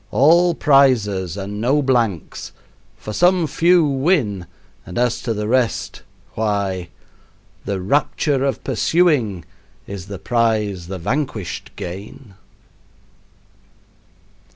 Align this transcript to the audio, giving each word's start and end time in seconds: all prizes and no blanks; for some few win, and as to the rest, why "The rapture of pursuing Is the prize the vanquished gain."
all 0.09 0.55
prizes 0.55 1.37
and 1.37 1.61
no 1.61 1.79
blanks; 1.79 2.53
for 2.97 3.13
some 3.13 3.45
few 3.45 3.85
win, 3.85 4.47
and 4.83 4.97
as 4.97 5.21
to 5.21 5.31
the 5.31 5.47
rest, 5.47 6.01
why 6.33 6.89
"The 7.65 7.79
rapture 7.79 8.43
of 8.43 8.63
pursuing 8.63 9.45
Is 9.85 10.07
the 10.07 10.17
prize 10.17 10.87
the 10.87 10.97
vanquished 10.97 11.69
gain." 11.75 12.33